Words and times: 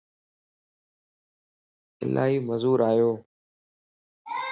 الائي 2.03 2.37
مزو 2.47 2.73
آيوو 2.89 3.13